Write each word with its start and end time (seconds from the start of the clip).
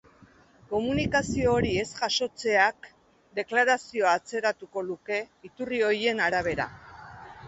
Komunikazio 0.69 1.49
hori 1.57 1.73
ez 1.81 1.89
jasotzeak 1.97 2.87
deklarazioa 3.39 4.13
atzeratuko 4.21 4.83
luke, 4.87 5.19
iturri 5.51 5.83
horien 5.89 6.23
arabera. 6.29 6.67